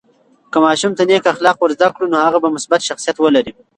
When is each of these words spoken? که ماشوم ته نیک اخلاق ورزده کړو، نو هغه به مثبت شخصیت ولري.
که 0.51 0.57
ماشوم 0.63 0.91
ته 0.97 1.03
نیک 1.09 1.25
اخلاق 1.31 1.57
ورزده 1.59 1.87
کړو، 1.95 2.05
نو 2.11 2.17
هغه 2.25 2.37
به 2.43 2.49
مثبت 2.55 2.81
شخصیت 2.89 3.17
ولري. 3.19 3.51